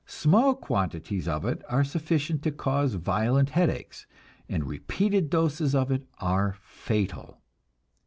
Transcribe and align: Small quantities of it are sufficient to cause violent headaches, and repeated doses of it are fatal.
Small 0.07 0.55
quantities 0.55 1.27
of 1.27 1.45
it 1.45 1.61
are 1.69 1.83
sufficient 1.83 2.41
to 2.41 2.51
cause 2.51 2.95
violent 2.95 3.51
headaches, 3.51 4.07
and 4.49 4.65
repeated 4.65 5.29
doses 5.29 5.75
of 5.75 5.91
it 5.91 6.07
are 6.17 6.55
fatal. 6.59 7.37